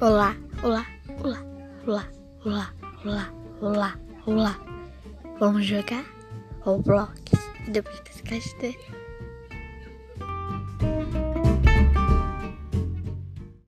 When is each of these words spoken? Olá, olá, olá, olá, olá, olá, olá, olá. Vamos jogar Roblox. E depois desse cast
Olá, 0.00 0.36
olá, 0.62 0.86
olá, 1.24 1.44
olá, 1.84 2.06
olá, 2.44 2.72
olá, 3.04 3.32
olá, 3.60 3.98
olá. 4.26 4.58
Vamos 5.40 5.66
jogar 5.66 6.04
Roblox. 6.60 7.20
E 7.66 7.70
depois 7.72 7.98
desse 8.02 8.22
cast 8.22 8.56